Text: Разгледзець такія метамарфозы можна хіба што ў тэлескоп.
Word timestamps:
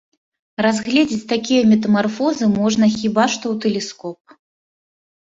Разгледзець 0.65 1.27
такія 1.33 1.61
метамарфозы 1.75 2.45
можна 2.59 2.85
хіба 2.99 3.23
што 3.37 3.45
ў 3.55 3.67
тэлескоп. 3.67 4.19